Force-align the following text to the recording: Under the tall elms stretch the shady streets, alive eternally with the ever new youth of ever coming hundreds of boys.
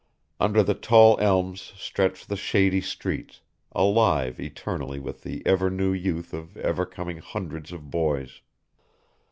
Under 0.39 0.63
the 0.63 0.73
tall 0.73 1.15
elms 1.19 1.61
stretch 1.77 2.25
the 2.25 2.35
shady 2.35 2.81
streets, 2.81 3.41
alive 3.71 4.39
eternally 4.39 4.99
with 4.99 5.21
the 5.21 5.45
ever 5.45 5.69
new 5.69 5.93
youth 5.93 6.33
of 6.33 6.57
ever 6.57 6.87
coming 6.87 7.17
hundreds 7.17 7.71
of 7.71 7.91
boys. 7.91 8.41